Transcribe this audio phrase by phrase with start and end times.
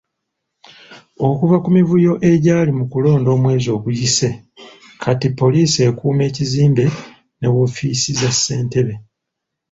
[1.27, 4.29] Okuva ku mivuyo egyali mu kulonda omwezi oguyise
[5.03, 6.85] kati poliisi ekuuma ekizimbe
[7.39, 8.93] ne woofiisi za ssentebe.